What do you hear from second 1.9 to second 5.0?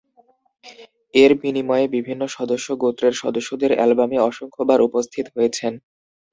বিভিন্ন সদস্য গোত্রের সদস্যদের অ্যালবামে অসংখ্যবার